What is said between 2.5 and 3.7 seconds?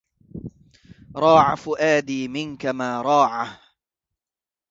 ما راعه